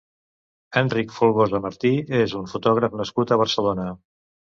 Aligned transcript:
Enric 0.81 1.13
Folgosa 1.17 1.61
Martí 1.67 1.93
és 2.23 2.37
un 2.43 2.51
fotògraf 2.57 3.01
nascut 3.05 3.39
a 3.39 3.43
Barcelona. 3.47 3.91